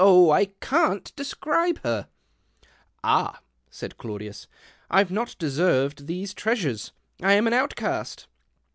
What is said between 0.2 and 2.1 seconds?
I can't describe her!"